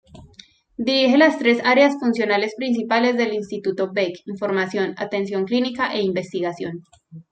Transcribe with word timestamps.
Dirige 0.77 1.15
las 1.19 1.37
tres 1.37 1.59
áreas 1.63 1.99
funcionales 1.99 2.55
principales 2.57 3.15
del 3.17 3.35
Instituto 3.35 3.91
Beck: 3.93 4.15
formación, 4.39 4.95
atención 4.97 5.43
clínica 5.45 5.93
e 5.93 6.01
investigación. 6.01 6.81